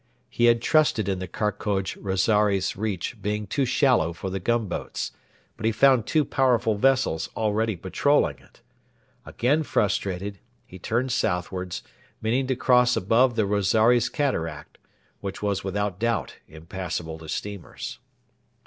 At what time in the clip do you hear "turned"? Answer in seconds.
10.79-11.11